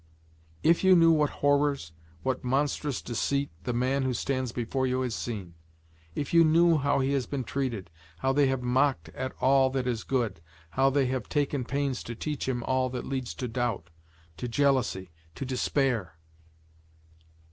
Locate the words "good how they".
10.03-11.05